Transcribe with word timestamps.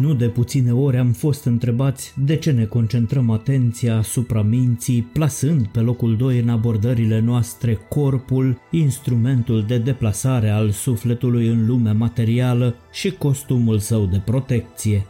Nu 0.00 0.14
de 0.14 0.28
puține 0.28 0.72
ori 0.72 0.96
am 0.96 1.12
fost 1.12 1.44
întrebați 1.44 2.14
de 2.24 2.36
ce 2.36 2.50
ne 2.50 2.64
concentrăm 2.64 3.30
atenția 3.30 3.96
asupra 3.96 4.42
minții, 4.42 5.02
plasând 5.12 5.66
pe 5.66 5.80
locul 5.80 6.16
2 6.16 6.38
în 6.38 6.48
abordările 6.48 7.20
noastre 7.20 7.78
corpul, 7.88 8.58
instrumentul 8.70 9.64
de 9.66 9.78
deplasare 9.78 10.50
al 10.50 10.70
sufletului 10.70 11.46
în 11.46 11.66
lumea 11.66 11.92
materială 11.92 12.74
și 12.92 13.10
costumul 13.10 13.78
său 13.78 14.06
de 14.06 14.22
protecție. 14.24 15.06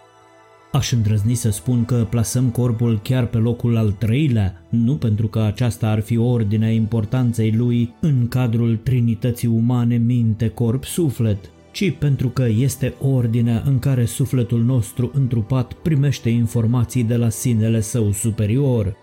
Aș 0.73 0.93
îndrăzni 0.93 1.35
să 1.35 1.51
spun 1.51 1.85
că 1.85 2.07
plasăm 2.11 2.49
corpul 2.49 3.01
chiar 3.03 3.27
pe 3.27 3.39
locul 3.39 3.77
al 3.77 3.91
treilea, 3.91 4.63
nu 4.69 4.97
pentru 4.97 5.27
că 5.27 5.41
aceasta 5.41 5.89
ar 5.89 6.01
fi 6.01 6.17
ordinea 6.17 6.71
importanței 6.71 7.53
lui 7.53 7.95
în 8.01 8.29
cadrul 8.29 8.77
trinității 8.83 9.49
umane 9.49 9.97
minte-corp-suflet, 9.97 11.51
ci 11.77 11.91
pentru 11.99 12.29
că 12.29 12.47
este 12.49 12.95
ordinea 13.01 13.63
în 13.67 13.79
care 13.79 14.05
sufletul 14.05 14.63
nostru 14.63 15.11
întrupat 15.15 15.73
primește 15.73 16.29
informații 16.29 17.05
de 17.05 17.17
la 17.17 17.29
sinele 17.29 17.81
său 17.81 18.13
superior. 18.13 18.97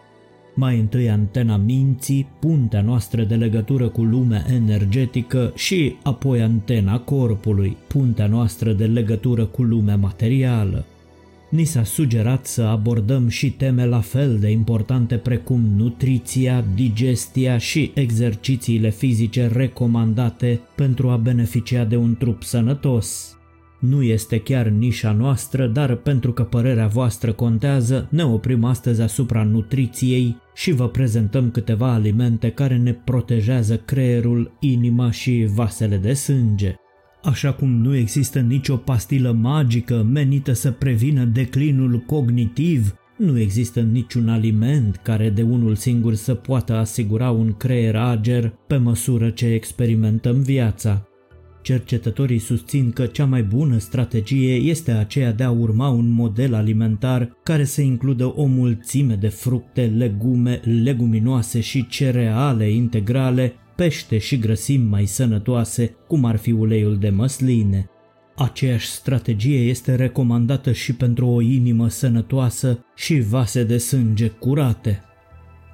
Mai 0.55 0.79
întâi 0.79 1.09
antena 1.09 1.57
minții, 1.57 2.27
puntea 2.39 2.81
noastră 2.81 3.23
de 3.23 3.35
legătură 3.35 3.87
cu 3.87 4.01
lumea 4.03 4.45
energetică 4.49 5.51
și 5.55 5.95
apoi 6.03 6.41
antena 6.41 6.99
corpului, 6.99 7.77
puntea 7.87 8.27
noastră 8.27 8.71
de 8.71 8.85
legătură 8.85 9.45
cu 9.45 9.63
lumea 9.63 9.97
materială. 9.97 10.85
Ni 11.53 11.63
s-a 11.63 11.83
sugerat 11.83 12.45
să 12.45 12.61
abordăm 12.61 13.27
și 13.27 13.51
teme 13.51 13.85
la 13.85 13.99
fel 13.99 14.39
de 14.39 14.49
importante 14.49 15.17
precum 15.17 15.61
nutriția, 15.75 16.65
digestia 16.75 17.57
și 17.57 17.91
exercițiile 17.95 18.89
fizice 18.89 19.47
recomandate 19.47 20.59
pentru 20.75 21.09
a 21.09 21.17
beneficia 21.17 21.83
de 21.83 21.95
un 21.95 22.15
trup 22.15 22.43
sănătos. 22.43 23.37
Nu 23.79 24.03
este 24.03 24.39
chiar 24.39 24.67
nișa 24.67 25.11
noastră, 25.11 25.67
dar 25.67 25.95
pentru 25.95 26.33
că 26.33 26.43
părerea 26.43 26.87
voastră 26.87 27.31
contează, 27.31 28.07
ne 28.11 28.23
oprim 28.23 28.63
astăzi 28.63 29.01
asupra 29.01 29.43
nutriției 29.43 30.37
și 30.55 30.71
vă 30.71 30.87
prezentăm 30.87 31.51
câteva 31.51 31.93
alimente 31.93 32.49
care 32.49 32.77
ne 32.77 32.93
protejează 32.93 33.77
creierul, 33.77 34.57
inima 34.59 35.11
și 35.11 35.47
vasele 35.53 35.97
de 35.97 36.13
sânge. 36.13 36.75
Așa 37.23 37.53
cum 37.53 37.69
nu 37.69 37.95
există 37.95 38.39
nicio 38.39 38.75
pastilă 38.75 39.31
magică 39.31 40.07
menită 40.11 40.53
să 40.53 40.71
prevină 40.71 41.23
declinul 41.23 41.97
cognitiv, 41.99 42.95
nu 43.17 43.39
există 43.39 43.81
niciun 43.81 44.29
aliment 44.29 44.95
care 44.95 45.29
de 45.29 45.41
unul 45.41 45.75
singur 45.75 46.13
să 46.13 46.33
poată 46.33 46.75
asigura 46.75 47.31
un 47.31 47.53
creier 47.57 47.95
ager 47.95 48.53
pe 48.67 48.77
măsură 48.77 49.29
ce 49.29 49.45
experimentăm 49.45 50.41
viața. 50.41 51.07
Cercetătorii 51.61 52.39
susțin 52.39 52.91
că 52.91 53.05
cea 53.05 53.25
mai 53.25 53.43
bună 53.43 53.77
strategie 53.77 54.53
este 54.53 54.91
aceea 54.91 55.31
de 55.31 55.43
a 55.43 55.51
urma 55.51 55.89
un 55.89 56.09
model 56.09 56.53
alimentar 56.53 57.37
care 57.43 57.63
să 57.63 57.81
includă 57.81 58.33
o 58.35 58.45
mulțime 58.45 59.15
de 59.15 59.27
fructe, 59.27 59.85
legume, 59.97 60.61
leguminoase 60.83 61.59
și 61.59 61.87
cereale 61.87 62.69
integrale 62.69 63.53
pește 63.75 64.17
și 64.17 64.37
grăsimi 64.37 64.89
mai 64.89 65.05
sănătoase, 65.05 65.95
cum 66.07 66.25
ar 66.25 66.35
fi 66.35 66.51
uleiul 66.51 66.97
de 66.97 67.09
măsline. 67.09 67.89
Aceeași 68.35 68.87
strategie 68.87 69.59
este 69.59 69.95
recomandată 69.95 70.71
și 70.71 70.93
pentru 70.93 71.27
o 71.27 71.41
inimă 71.41 71.89
sănătoasă 71.89 72.85
și 72.95 73.19
vase 73.19 73.63
de 73.63 73.77
sânge 73.77 74.27
curate. 74.27 75.03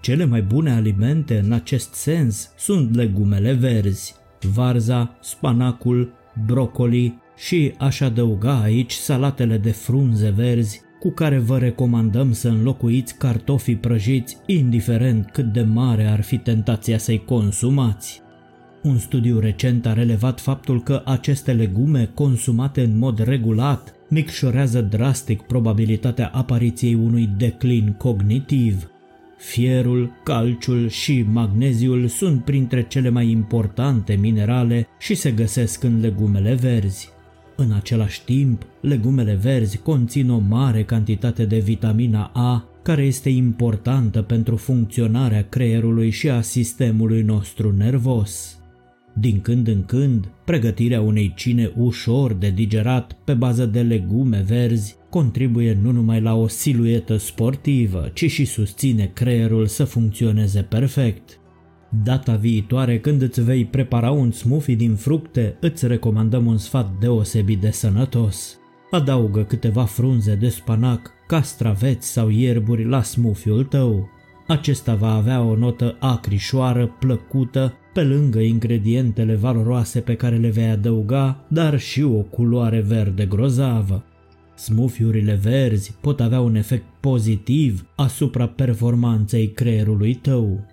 Cele 0.02 0.26
mai 0.26 0.42
bune 0.42 0.72
alimente 0.72 1.38
în 1.38 1.52
acest 1.52 1.94
sens 1.94 2.52
sunt 2.58 2.96
legumele 2.96 3.54
verzi, 3.54 4.16
varza, 4.54 5.18
spanacul, 5.22 6.14
brocoli 6.46 7.18
și 7.38 7.74
aș 7.78 8.00
adăuga 8.00 8.62
aici 8.62 8.94
salatele 8.94 9.58
de 9.58 9.72
frunze 9.72 10.30
verzi, 10.30 10.82
cu 11.00 11.10
care 11.10 11.38
vă 11.38 11.58
recomandăm 11.58 12.34
să 12.34 12.48
înlocuiți 12.48 13.18
cartofii 13.18 13.76
prăjiți, 13.76 14.38
indiferent 14.46 15.30
cât 15.32 15.54
de 15.54 15.62
mare 15.62 16.06
ar 16.06 16.22
fi 16.22 16.38
tentația 16.38 16.98
să-i 16.98 17.24
consumați. 17.26 18.22
Un 18.84 18.98
studiu 18.98 19.40
recent 19.40 19.86
a 19.86 19.94
relevat 19.94 20.40
faptul 20.40 20.84
că 20.84 21.02
aceste 21.06 21.54
legume 21.54 22.10
consumate 22.14 22.82
în 22.82 22.98
mod 22.98 23.20
regulat 23.20 23.94
micșorează 24.10 24.82
drastic 24.82 25.42
probabilitatea 25.42 26.32
apariției 26.34 26.94
unui 26.94 27.30
declin 27.38 27.96
cognitiv. 27.98 28.90
Fierul, 29.38 30.12
calciul 30.24 30.88
și 30.88 31.26
magneziul 31.32 32.08
sunt 32.08 32.44
printre 32.44 32.88
cele 32.88 33.10
mai 33.10 33.30
importante 33.30 34.14
minerale 34.14 34.88
și 35.00 35.16
se 35.16 35.32
găsesc 35.32 35.84
în 35.84 36.00
legumele 36.00 36.54
verzi. 36.54 37.10
În 37.62 37.72
același 37.72 38.24
timp, 38.24 38.66
legumele 38.82 39.34
verzi 39.34 39.78
conțin 39.78 40.30
o 40.30 40.38
mare 40.38 40.84
cantitate 40.84 41.46
de 41.46 41.60
vitamina 41.60 42.32
A, 42.34 42.70
care 42.84 43.04
este 43.04 43.30
importantă 43.30 44.22
pentru 44.22 44.56
funcționarea 44.56 45.46
creierului 45.50 46.10
și 46.10 46.30
a 46.30 46.42
sistemului 46.42 47.22
nostru 47.22 47.72
nervos. 47.72 48.60
Din 49.14 49.42
când 49.42 49.68
în 49.68 49.84
când, 49.86 50.32
pregătirea 50.46 51.02
unei 51.02 51.34
cine 51.36 51.72
ușor 51.78 52.34
de 52.34 52.50
digerat 52.50 53.18
pe 53.24 53.34
bază 53.34 53.66
de 53.66 53.82
legume 53.82 54.44
verzi 54.48 54.96
contribuie 55.10 55.78
nu 55.82 55.92
numai 55.92 56.22
la 56.22 56.36
o 56.36 56.48
siluetă 56.48 57.18
sportivă, 57.18 58.10
ci 58.14 58.32
și 58.32 58.46
susține 58.46 59.12
creierul 59.14 59.68
să 59.68 59.84
funcționeze 59.84 60.62
perfect. 60.62 61.40
Data 62.04 62.36
viitoare, 62.36 63.00
când 63.00 63.22
îți 63.22 63.44
vei 63.44 63.66
prepara 63.66 64.12
un 64.12 64.32
smoothie 64.32 64.76
din 64.76 64.96
fructe, 64.96 65.58
îți 65.60 65.88
recomandăm 65.88 66.46
un 66.46 66.58
sfat 66.58 66.92
deosebit 67.00 67.60
de 67.60 67.72
sănătos. 67.72 68.58
Adaugă 68.92 69.44
câteva 69.44 69.84
frunze 69.84 70.36
de 70.36 70.50
spanac, 70.50 71.12
castraveți 71.28 72.12
sau 72.12 72.30
ierburi 72.30 72.86
la 72.86 73.02
smoothie-ul 73.02 73.64
tău. 73.64 74.10
Acesta 74.48 74.96
va 74.96 75.14
avea 75.14 75.42
o 75.42 75.56
notă 75.56 75.96
acrișoară, 76.00 76.96
plăcută, 77.00 77.74
pe 77.94 78.04
lângă 78.04 78.40
ingredientele 78.40 79.36
valoroase 79.36 80.00
pe 80.00 80.16
care 80.16 80.38
le 80.38 80.50
vei 80.50 80.70
adăuga, 80.70 81.46
dar 81.48 81.80
și 81.80 82.04
o 82.04 82.22
culoare 82.22 82.82
verde 82.82 83.26
grozavă. 83.26 84.04
Smoothie-urile 84.56 85.34
verzi 85.34 85.96
pot 86.02 86.20
avea 86.20 86.40
un 86.40 86.56
efect 86.56 86.86
pozitiv 87.00 87.86
asupra 87.96 88.48
performanței 88.48 89.52
creierului 89.52 90.14
tău. 90.14 90.66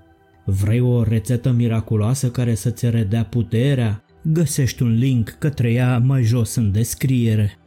Vrei 0.48 0.80
o 0.80 1.02
rețetă 1.02 1.50
miraculoasă 1.50 2.30
care 2.30 2.54
să-ți 2.54 2.90
redea 2.90 3.24
puterea? 3.24 4.04
Găsești 4.22 4.82
un 4.82 4.98
link 4.98 5.36
către 5.38 5.72
ea 5.72 5.98
mai 5.98 6.22
jos 6.22 6.54
în 6.54 6.72
descriere. 6.72 7.58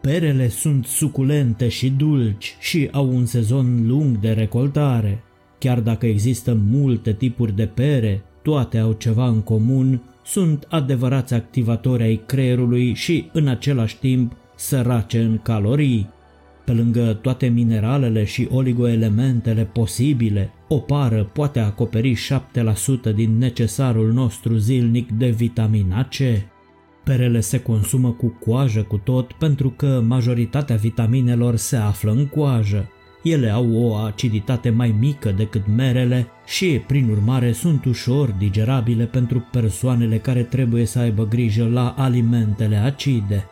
Perele 0.00 0.48
sunt 0.48 0.84
suculente 0.84 1.68
și 1.68 1.90
dulci 1.90 2.56
și 2.60 2.88
au 2.92 3.14
un 3.16 3.26
sezon 3.26 3.86
lung 3.86 4.18
de 4.18 4.32
recoltare. 4.32 5.22
Chiar 5.58 5.80
dacă 5.80 6.06
există 6.06 6.58
multe 6.70 7.12
tipuri 7.12 7.56
de 7.56 7.66
pere, 7.66 8.22
toate 8.42 8.78
au 8.78 8.92
ceva 8.92 9.28
în 9.28 9.40
comun, 9.40 10.02
sunt 10.24 10.66
adevărați 10.68 11.34
activatori 11.34 12.02
ai 12.02 12.22
creierului 12.26 12.94
și, 12.94 13.28
în 13.32 13.48
același 13.48 13.98
timp, 13.98 14.36
sărace 14.54 15.22
în 15.22 15.38
calorii. 15.38 16.10
Pe 16.64 16.72
lângă 16.72 17.18
toate 17.22 17.46
mineralele 17.46 18.24
și 18.24 18.48
oligoelementele 18.50 19.64
posibile, 19.64 20.52
o 20.68 20.76
pară 20.78 21.30
poate 21.32 21.58
acoperi 21.58 22.14
7% 23.10 23.14
din 23.14 23.38
necesarul 23.38 24.12
nostru 24.12 24.56
zilnic 24.56 25.10
de 25.10 25.28
vitamina 25.28 26.04
C. 26.04 26.16
Perele 27.04 27.40
se 27.40 27.60
consumă 27.60 28.10
cu 28.10 28.26
coajă 28.26 28.82
cu 28.82 28.96
tot 28.96 29.32
pentru 29.32 29.70
că 29.70 30.02
majoritatea 30.06 30.76
vitaminelor 30.76 31.56
se 31.56 31.76
află 31.76 32.10
în 32.10 32.26
coajă. 32.26 32.90
Ele 33.22 33.50
au 33.50 33.72
o 33.72 33.94
aciditate 33.94 34.70
mai 34.70 34.94
mică 34.98 35.30
decât 35.30 35.62
merele 35.76 36.26
și, 36.46 36.82
prin 36.86 37.08
urmare, 37.10 37.52
sunt 37.52 37.84
ușor 37.84 38.30
digerabile 38.38 39.04
pentru 39.04 39.46
persoanele 39.50 40.18
care 40.18 40.42
trebuie 40.42 40.84
să 40.84 40.98
aibă 40.98 41.26
grijă 41.26 41.68
la 41.72 41.94
alimentele 41.98 42.76
acide. 42.76 43.46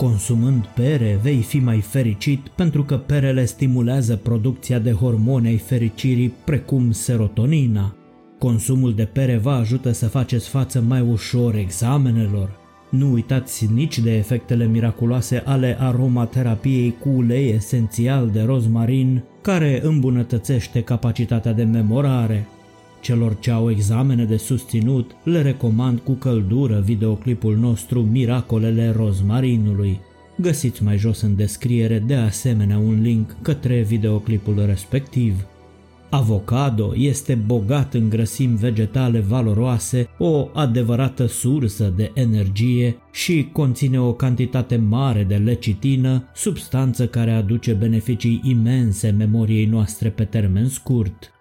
Consumând 0.00 0.64
pere, 0.66 1.18
vei 1.22 1.42
fi 1.42 1.58
mai 1.58 1.80
fericit 1.80 2.48
pentru 2.48 2.84
că 2.84 2.96
perele 2.96 3.44
stimulează 3.44 4.16
producția 4.16 4.78
de 4.78 4.92
hormoni 4.92 5.48
ai 5.48 5.56
fericirii 5.56 6.32
precum 6.44 6.90
serotonina. 6.90 7.94
Consumul 8.38 8.94
de 8.94 9.04
pere 9.04 9.36
vă 9.36 9.50
ajută 9.50 9.92
să 9.92 10.08
faceți 10.08 10.48
față 10.48 10.80
mai 10.80 11.00
ușor 11.00 11.54
examenelor. 11.54 12.58
Nu 12.90 13.12
uitați 13.12 13.72
nici 13.72 13.98
de 13.98 14.16
efectele 14.16 14.66
miraculoase 14.66 15.42
ale 15.46 15.76
aromaterapiei 15.80 16.94
cu 17.00 17.08
ulei 17.08 17.50
esențial 17.50 18.30
de 18.30 18.42
rozmarin, 18.42 19.24
care 19.42 19.80
îmbunătățește 19.84 20.82
capacitatea 20.82 21.52
de 21.52 21.62
memorare. 21.62 22.48
Celor 23.00 23.38
ce 23.38 23.50
au 23.50 23.70
examene 23.70 24.24
de 24.24 24.36
susținut, 24.36 25.10
le 25.24 25.42
recomand 25.42 25.98
cu 25.98 26.12
căldură 26.12 26.80
videoclipul 26.84 27.56
nostru 27.56 28.00
Miracolele 28.00 28.92
rozmarinului. 28.96 30.00
Găsiți 30.36 30.82
mai 30.82 30.98
jos 30.98 31.20
în 31.20 31.36
descriere 31.36 31.98
de 31.98 32.14
asemenea 32.14 32.78
un 32.78 33.02
link 33.02 33.36
către 33.42 33.82
videoclipul 33.82 34.62
respectiv. 34.66 35.44
Avocado 36.10 36.92
este 36.96 37.34
bogat 37.34 37.94
în 37.94 38.08
grăsimi 38.08 38.56
vegetale 38.56 39.20
valoroase, 39.20 40.08
o 40.18 40.48
adevărată 40.52 41.26
sursă 41.26 41.92
de 41.96 42.10
energie 42.14 42.96
și 43.12 43.48
conține 43.52 44.00
o 44.00 44.12
cantitate 44.12 44.76
mare 44.76 45.24
de 45.24 45.36
lecitină, 45.36 46.28
substanță 46.34 47.06
care 47.06 47.30
aduce 47.30 47.72
beneficii 47.72 48.40
imense 48.44 49.10
memoriei 49.10 49.66
noastre 49.66 50.08
pe 50.08 50.24
termen 50.24 50.68
scurt. 50.68 51.32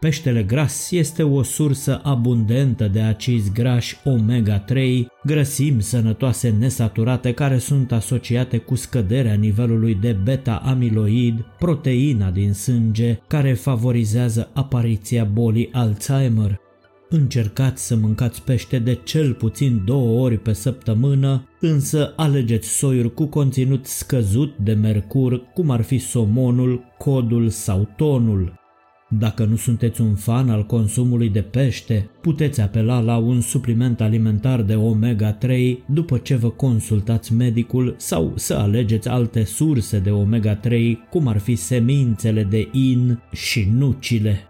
Peștele 0.00 0.42
gras 0.42 0.90
este 0.90 1.22
o 1.22 1.42
sursă 1.42 2.00
abundentă 2.02 2.88
de 2.88 3.00
acizi 3.00 3.52
grași 3.52 3.96
omega-3, 4.04 5.06
grăsimi 5.24 5.82
sănătoase 5.82 6.54
nesaturate 6.58 7.32
care 7.32 7.58
sunt 7.58 7.92
asociate 7.92 8.58
cu 8.58 8.74
scăderea 8.74 9.34
nivelului 9.34 9.94
de 9.94 10.12
beta-amiloid, 10.12 11.44
proteina 11.58 12.30
din 12.30 12.52
sânge, 12.52 13.18
care 13.26 13.52
favorizează 13.52 14.50
apariția 14.52 15.24
bolii 15.24 15.68
Alzheimer. 15.72 16.60
Încercați 17.08 17.86
să 17.86 17.96
mâncați 17.96 18.42
pește 18.42 18.78
de 18.78 18.98
cel 19.04 19.34
puțin 19.34 19.82
două 19.84 20.20
ori 20.20 20.38
pe 20.38 20.52
săptămână, 20.52 21.48
însă 21.60 22.12
alegeți 22.16 22.68
soiuri 22.68 23.14
cu 23.14 23.26
conținut 23.26 23.86
scăzut 23.86 24.56
de 24.56 24.72
mercur, 24.72 25.42
cum 25.54 25.70
ar 25.70 25.82
fi 25.82 25.98
somonul, 25.98 26.84
codul 26.98 27.48
sau 27.48 27.88
tonul. 27.96 28.64
Dacă 29.08 29.44
nu 29.44 29.56
sunteți 29.56 30.00
un 30.00 30.14
fan 30.14 30.50
al 30.50 30.66
consumului 30.66 31.28
de 31.28 31.42
pește, 31.42 32.10
puteți 32.20 32.60
apela 32.60 33.00
la 33.00 33.16
un 33.16 33.40
supliment 33.40 34.00
alimentar 34.00 34.62
de 34.62 34.74
omega-3 34.74 35.76
după 35.86 36.18
ce 36.18 36.34
vă 36.34 36.50
consultați 36.50 37.34
medicul 37.34 37.94
sau 37.98 38.32
să 38.34 38.54
alegeți 38.54 39.08
alte 39.08 39.44
surse 39.44 39.98
de 39.98 40.10
omega-3, 40.10 41.08
cum 41.10 41.26
ar 41.26 41.38
fi 41.38 41.54
semințele 41.54 42.42
de 42.42 42.68
in 42.72 43.18
și 43.32 43.68
nucile. 43.72 44.40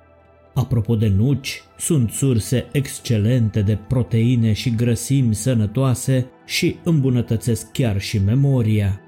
Apropo 0.55 0.97
de 0.97 1.09
nuci, 1.17 1.63
sunt 1.79 2.11
surse 2.11 2.67
excelente 2.73 3.63
de 3.63 3.79
proteine 3.89 4.53
și 4.53 4.75
grăsimi 4.75 5.35
sănătoase 5.35 6.27
și 6.47 6.77
îmbunătățesc 6.85 7.73
chiar 7.73 8.01
și 8.01 8.19
memoria. 8.19 9.01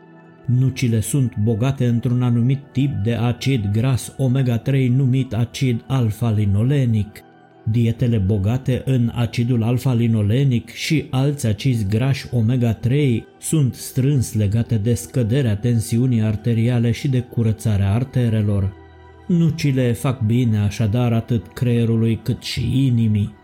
Nucile 0.57 1.01
sunt 1.01 1.37
bogate 1.43 1.87
într-un 1.87 2.23
anumit 2.23 2.59
tip 2.73 2.93
de 3.05 3.15
acid 3.15 3.71
gras 3.73 4.15
omega-3 4.17 4.89
numit 4.89 5.35
acid 5.35 5.85
alfa-linolenic. 5.87 7.23
Dietele 7.71 8.19
bogate 8.19 8.83
în 8.85 9.13
acidul 9.15 9.63
alfa-linolenic 9.63 10.71
și 10.71 11.07
alți 11.11 11.47
acizi 11.47 11.87
grași 11.87 12.27
omega-3 12.27 12.93
sunt 13.41 13.75
strâns 13.75 14.35
legate 14.35 14.77
de 14.77 14.95
scăderea 14.95 15.57
tensiunii 15.57 16.23
arteriale 16.23 16.91
și 16.91 17.09
de 17.09 17.21
curățarea 17.21 17.93
arterelor. 17.93 18.73
Nucile 19.27 19.93
fac 19.93 20.23
bine 20.23 20.59
așadar 20.59 21.13
atât 21.13 21.47
creierului 21.53 22.21
cât 22.23 22.43
și 22.43 22.87
inimii. 22.87 23.35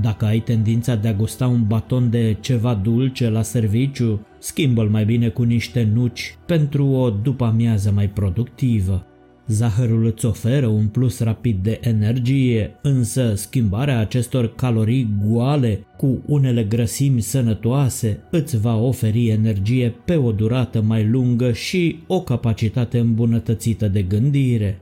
Dacă 0.00 0.24
ai 0.24 0.38
tendința 0.38 0.94
de 0.94 1.08
a 1.08 1.12
gusta 1.12 1.46
un 1.46 1.66
baton 1.66 2.10
de 2.10 2.36
ceva 2.40 2.74
dulce 2.74 3.28
la 3.28 3.42
serviciu, 3.42 4.26
schimbă-l 4.38 4.88
mai 4.88 5.04
bine 5.04 5.28
cu 5.28 5.42
niște 5.42 5.90
nuci 5.94 6.36
pentru 6.46 6.86
o 6.86 7.10
după-amiază 7.10 7.92
mai 7.94 8.08
productivă. 8.08 9.06
Zahărul 9.46 10.04
îți 10.04 10.26
oferă 10.26 10.66
un 10.66 10.86
plus 10.86 11.20
rapid 11.20 11.62
de 11.62 11.78
energie, 11.82 12.74
însă 12.82 13.34
schimbarea 13.34 13.98
acestor 13.98 14.54
calorii 14.54 15.08
goale 15.26 15.86
cu 15.96 16.22
unele 16.26 16.64
grăsimi 16.64 17.20
sănătoase 17.20 18.20
îți 18.30 18.60
va 18.60 18.76
oferi 18.76 19.28
energie 19.28 19.94
pe 20.04 20.16
o 20.16 20.32
durată 20.32 20.82
mai 20.82 21.06
lungă 21.06 21.52
și 21.52 21.98
o 22.06 22.20
capacitate 22.20 22.98
îmbunătățită 22.98 23.88
de 23.88 24.02
gândire. 24.02 24.80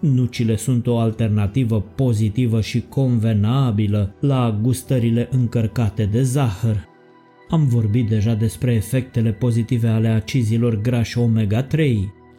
Nucile 0.00 0.56
sunt 0.56 0.86
o 0.86 0.98
alternativă 0.98 1.80
pozitivă 1.80 2.60
și 2.60 2.80
convenabilă 2.88 4.14
la 4.20 4.58
gustările 4.62 5.28
încărcate 5.30 6.04
de 6.04 6.22
zahăr. 6.22 6.93
Am 7.54 7.66
vorbit 7.66 8.08
deja 8.08 8.34
despre 8.34 8.72
efectele 8.72 9.32
pozitive 9.32 9.88
ale 9.88 10.08
acizilor 10.08 10.80
grași 10.80 11.18
omega-3. 11.18 11.94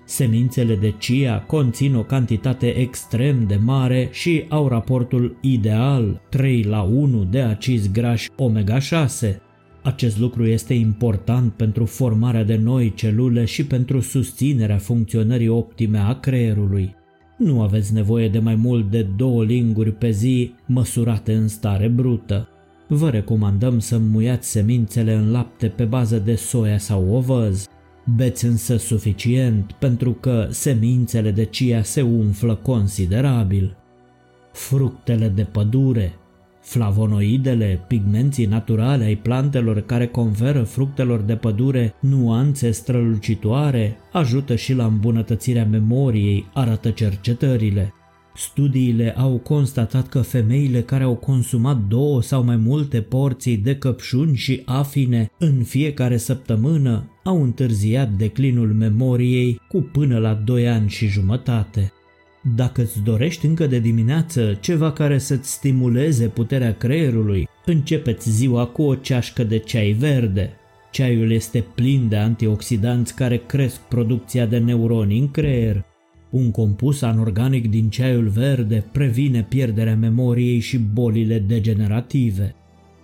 Semințele 0.05 0.75
de 0.75 0.93
chia 0.99 1.41
conțin 1.41 1.95
o 1.95 2.03
cantitate 2.03 2.67
extrem 2.67 3.45
de 3.47 3.55
mare 3.55 4.09
și 4.11 4.45
au 4.49 4.67
raportul 4.67 5.37
ideal 5.41 6.21
3 6.29 6.63
la 6.63 6.81
1 6.81 7.23
de 7.23 7.41
acizi 7.41 7.91
grași 7.91 8.29
omega-6. 8.29 9.37
Acest 9.83 10.19
lucru 10.19 10.45
este 10.45 10.73
important 10.73 11.53
pentru 11.53 11.85
formarea 11.85 12.43
de 12.43 12.55
noi 12.55 12.93
celule 12.95 13.45
și 13.45 13.65
pentru 13.65 13.99
susținerea 13.99 14.77
funcționării 14.77 15.47
optime 15.47 15.97
a 15.97 16.19
creierului. 16.19 16.95
Nu 17.37 17.61
aveți 17.61 17.93
nevoie 17.93 18.29
de 18.29 18.39
mai 18.39 18.55
mult 18.55 18.91
de 18.91 19.07
două 19.15 19.43
linguri 19.43 19.91
pe 19.91 20.09
zi 20.09 20.51
măsurate 20.65 21.33
în 21.33 21.47
stare 21.47 21.87
brută. 21.87 22.49
Vă 22.87 23.09
recomandăm 23.09 23.79
să 23.79 23.97
muiați 23.97 24.49
semințele 24.49 25.13
în 25.13 25.31
lapte 25.31 25.67
pe 25.67 25.83
bază 25.83 26.17
de 26.17 26.35
soia 26.35 26.77
sau 26.77 27.13
ovăz. 27.13 27.67
Beți 28.15 28.45
însă 28.45 28.77
suficient 28.77 29.71
pentru 29.71 30.11
că 30.11 30.47
semințele 30.49 31.31
de 31.31 31.45
chia 31.45 31.83
se 31.83 32.01
umflă 32.01 32.55
considerabil. 32.55 33.77
Fructele 34.51 35.27
de 35.27 35.43
pădure 35.43 36.13
Flavonoidele, 36.65 37.83
pigmenții 37.87 38.45
naturale 38.45 39.03
ai 39.03 39.15
plantelor 39.15 39.79
care 39.81 40.07
conferă 40.07 40.63
fructelor 40.63 41.19
de 41.19 41.35
pădure 41.35 41.93
nuanțe 41.99 42.71
strălucitoare, 42.71 43.97
ajută 44.11 44.55
și 44.55 44.73
la 44.73 44.85
îmbunătățirea 44.85 45.65
memoriei, 45.65 46.45
arată 46.53 46.89
cercetările. 46.89 47.93
Studiile 48.37 49.13
au 49.17 49.37
constatat 49.37 50.07
că 50.07 50.21
femeile 50.21 50.81
care 50.81 51.03
au 51.03 51.15
consumat 51.15 51.77
două 51.77 52.21
sau 52.21 52.43
mai 52.43 52.55
multe 52.55 53.01
porții 53.01 53.57
de 53.57 53.75
căpșuni 53.75 54.35
și 54.35 54.61
afine 54.65 55.31
în 55.37 55.63
fiecare 55.63 56.17
săptămână 56.17 57.09
au 57.23 57.43
întârziat 57.43 58.11
declinul 58.11 58.73
memoriei 58.73 59.61
cu 59.67 59.81
până 59.81 60.17
la 60.17 60.33
2 60.33 60.67
ani 60.67 60.89
și 60.89 61.07
jumătate. 61.07 61.91
Dacă 62.55 62.81
îți 62.81 63.01
dorești 63.03 63.45
încă 63.45 63.67
de 63.67 63.79
dimineață 63.79 64.57
ceva 64.61 64.91
care 64.91 65.17
să-ți 65.17 65.51
stimuleze 65.51 66.27
puterea 66.27 66.73
creierului, 66.73 67.47
începeți 67.65 68.29
ziua 68.29 68.65
cu 68.65 68.81
o 68.81 68.95
ceașcă 68.95 69.43
de 69.43 69.57
ceai 69.57 69.91
verde. 69.91 70.53
Ceaiul 70.91 71.31
este 71.31 71.65
plin 71.75 72.07
de 72.09 72.15
antioxidanți 72.15 73.15
care 73.15 73.37
cresc 73.37 73.79
producția 73.79 74.45
de 74.45 74.57
neuroni 74.57 75.19
în 75.19 75.31
creier. 75.31 75.85
Un 76.35 76.51
compus 76.51 77.01
anorganic 77.01 77.69
din 77.69 77.89
ceaiul 77.89 78.27
verde 78.27 78.85
previne 78.91 79.45
pierderea 79.49 79.95
memoriei 79.95 80.59
și 80.59 80.77
bolile 80.77 81.39
degenerative. 81.39 82.55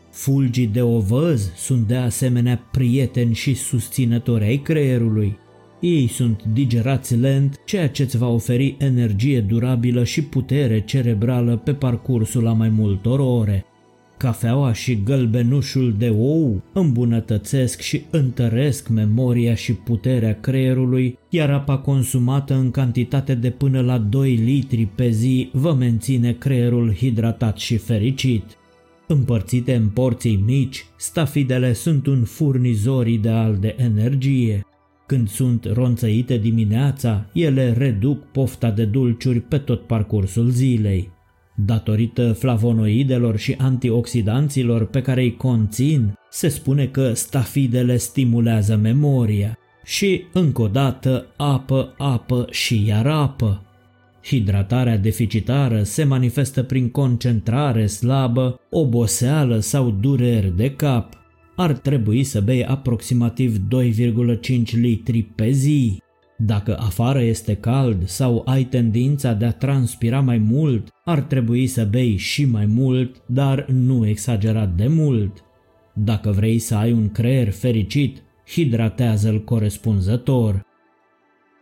Fulgii 0.10 0.68
de 0.68 0.82
ovăz 0.82 1.52
sunt 1.56 1.88
de 1.88 1.96
asemenea 1.96 2.68
prieteni 2.72 3.34
și 3.34 3.54
susținători 3.54 4.44
ai 4.44 4.58
creierului. 4.58 5.38
Ei 5.80 6.08
sunt 6.08 6.44
digerați 6.54 7.16
lent, 7.16 7.62
ceea 7.66 7.90
ce 7.90 8.04
îți 8.04 8.18
va 8.18 8.28
oferi 8.28 8.76
energie 8.80 9.42
durabilă 9.42 10.04
și 10.04 10.24
putere 10.24 10.82
cerebrală 10.82 11.58
pe 11.58 11.74
parcursul 11.74 12.48
a 12.48 12.54
mai 12.54 12.70
multor 12.70 13.20
ore. 13.20 13.66
Cafeaua 14.22 14.74
și 14.74 15.04
gălbenușul 15.04 15.96
de 15.98 16.10
ou 16.10 16.64
îmbunătățesc 16.74 17.80
și 17.80 18.02
întăresc 18.10 18.88
memoria 18.88 19.56
și 19.56 19.74
puterea 19.74 20.40
creierului, 20.40 21.18
iar 21.30 21.50
apa 21.50 21.78
consumată 21.78 22.54
în 22.54 22.72
cantitate 22.72 23.36
de 23.36 23.50
până 23.50 23.82
la 23.82 23.98
2 23.98 24.34
litri 24.34 24.86
pe 24.86 25.10
zi 25.10 25.50
vă 25.54 25.74
menține 25.74 26.34
creierul 26.34 26.94
hidratat 26.96 27.58
și 27.58 27.78
fericit. 27.78 28.44
Împărțite 29.08 29.76
în 29.76 29.88
porții 29.88 30.44
mici, 30.46 30.86
stafidele 30.98 31.74
sunt 31.74 32.08
un 32.08 32.24
furnizor 32.24 33.08
ideal 33.08 33.58
de 33.60 33.76
energie. 33.78 34.66
Când 35.06 35.30
sunt 35.30 35.66
ronțăite 35.74 36.38
dimineața, 36.38 37.30
ele 37.34 37.74
reduc 37.78 38.24
pofta 38.24 38.72
de 38.72 38.86
dulciuri 38.86 39.40
pe 39.40 39.58
tot 39.58 39.88
parcursul 39.88 40.50
zilei. 40.50 41.20
Datorită 41.66 42.34
flavonoidelor 42.34 43.38
și 43.38 43.56
antioxidanților 43.58 44.86
pe 44.86 45.02
care 45.02 45.22
îi 45.22 45.36
conțin, 45.36 46.14
se 46.30 46.48
spune 46.48 46.86
că 46.86 47.14
stafidele 47.14 47.98
stimulează 47.98 48.76
memoria. 48.76 49.58
Și, 49.84 50.24
încă 50.34 50.62
o 50.62 50.68
dată, 50.68 51.26
apă, 51.38 51.94
apă 51.98 52.48
și 52.50 52.86
iar 52.88 53.08
apă. 53.08 53.62
Hidratarea 54.24 54.98
deficitară 54.98 55.84
se 55.84 56.04
manifestă 56.04 56.64
prin 56.64 56.90
concentrare 56.90 57.86
slabă, 57.86 58.60
oboseală 58.70 59.60
sau 59.60 59.90
dureri 59.90 60.56
de 60.56 60.72
cap 60.72 61.22
ar 61.56 61.74
trebui 61.74 62.24
să 62.24 62.42
bei 62.42 62.66
aproximativ 62.66 63.58
2,5 63.58 64.72
litri 64.72 65.22
pe 65.22 65.50
zi. 65.50 66.02
Dacă 66.46 66.78
afară 66.80 67.22
este 67.22 67.56
cald 67.56 68.08
sau 68.08 68.42
ai 68.46 68.64
tendința 68.64 69.34
de 69.34 69.46
a 69.46 69.52
transpira 69.52 70.20
mai 70.20 70.38
mult, 70.38 70.88
ar 71.04 71.22
trebui 71.22 71.68
să 71.68 71.86
bei 71.86 72.16
și 72.16 72.46
mai 72.46 72.66
mult, 72.66 73.24
dar 73.26 73.66
nu 73.70 74.08
exagerat 74.08 74.76
de 74.76 74.88
mult. 74.88 75.44
Dacă 75.94 76.32
vrei 76.32 76.60
să 76.60 76.76
ai 76.76 76.92
un 76.92 77.10
creier 77.10 77.52
fericit, 77.52 78.24
hidratează-l 78.48 79.44
corespunzător. 79.44 80.66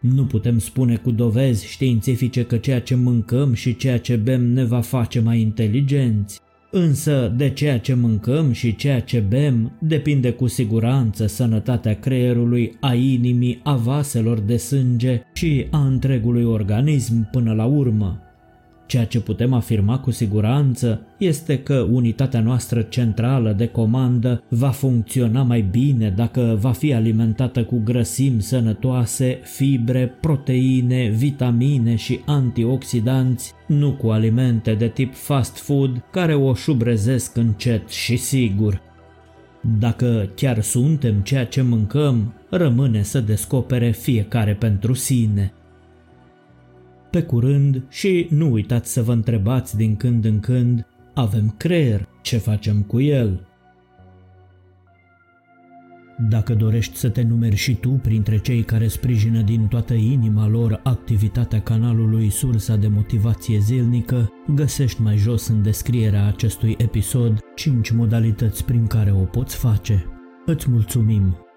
Nu 0.01 0.25
putem 0.25 0.59
spune 0.59 0.95
cu 0.95 1.11
dovezi 1.11 1.67
științifice 1.67 2.45
că 2.45 2.57
ceea 2.57 2.81
ce 2.81 2.95
mâncăm 2.95 3.53
și 3.53 3.75
ceea 3.75 3.99
ce 3.99 4.15
bem 4.15 4.41
ne 4.41 4.63
va 4.63 4.81
face 4.81 5.19
mai 5.19 5.39
inteligenți. 5.39 6.39
Însă 6.71 7.33
de 7.35 7.49
ceea 7.49 7.79
ce 7.79 7.93
mâncăm 7.93 8.51
și 8.51 8.75
ceea 8.75 9.01
ce 9.01 9.19
bem 9.19 9.71
depinde 9.79 10.31
cu 10.31 10.47
siguranță 10.47 11.27
sănătatea 11.27 11.99
creierului, 11.99 12.77
a 12.79 12.93
inimii, 12.93 13.59
a 13.63 13.75
vaselor 13.75 14.39
de 14.39 14.57
sânge 14.57 15.21
și 15.33 15.67
a 15.71 15.85
întregului 15.85 16.43
organism 16.43 17.29
până 17.31 17.53
la 17.53 17.65
urmă. 17.65 18.28
Ceea 18.89 19.05
ce 19.05 19.19
putem 19.19 19.53
afirma 19.53 19.99
cu 19.99 20.11
siguranță 20.11 21.01
este 21.17 21.59
că 21.59 21.87
unitatea 21.91 22.39
noastră 22.39 22.81
centrală 22.81 23.51
de 23.51 23.67
comandă 23.67 24.43
va 24.47 24.69
funcționa 24.69 25.43
mai 25.43 25.61
bine 25.61 26.09
dacă 26.09 26.57
va 26.59 26.71
fi 26.71 26.93
alimentată 26.93 27.63
cu 27.63 27.81
grăsimi 27.83 28.41
sănătoase, 28.41 29.39
fibre, 29.43 30.13
proteine, 30.21 31.13
vitamine 31.15 31.95
și 31.95 32.19
antioxidanți, 32.25 33.53
nu 33.67 33.93
cu 33.93 34.07
alimente 34.07 34.73
de 34.73 34.87
tip 34.87 35.13
fast 35.15 35.57
food 35.57 36.03
care 36.11 36.35
o 36.35 36.53
șubrezesc 36.53 37.37
încet 37.37 37.89
și 37.89 38.17
sigur. 38.17 38.81
Dacă 39.79 40.29
chiar 40.35 40.61
suntem 40.61 41.19
ceea 41.19 41.45
ce 41.45 41.61
mâncăm, 41.61 42.33
rămâne 42.49 43.01
să 43.01 43.19
descopere 43.19 43.91
fiecare 43.91 44.53
pentru 44.53 44.93
sine. 44.93 45.53
Pe 47.09 47.21
curând 47.21 47.83
și 47.89 48.27
nu 48.29 48.51
uitați 48.51 48.91
să 48.91 49.01
vă 49.01 49.11
întrebați 49.11 49.77
din 49.77 49.95
când 49.95 50.25
în 50.25 50.39
când, 50.39 50.85
avem 51.13 51.53
creier, 51.57 52.07
ce 52.21 52.37
facem 52.37 52.81
cu 52.81 53.01
el? 53.01 53.47
Dacă 56.29 56.53
dorești 56.53 56.97
să 56.97 57.09
te 57.09 57.21
numeri 57.21 57.55
și 57.55 57.75
tu 57.75 57.89
printre 57.89 58.37
cei 58.37 58.63
care 58.63 58.87
sprijină 58.87 59.41
din 59.41 59.67
toată 59.67 59.93
inima 59.93 60.47
lor 60.47 60.79
activitatea 60.83 61.61
canalului 61.61 62.29
Sursa 62.29 62.75
de 62.75 62.87
Motivație 62.87 63.59
Zilnică, 63.59 64.31
găsești 64.55 65.01
mai 65.01 65.17
jos 65.17 65.47
în 65.47 65.61
descrierea 65.63 66.27
acestui 66.27 66.75
episod 66.77 67.39
5 67.55 67.89
modalități 67.89 68.65
prin 68.65 68.87
care 68.87 69.11
o 69.11 69.23
poți 69.23 69.55
face. 69.55 70.05
Îți 70.45 70.69
mulțumim! 70.69 71.48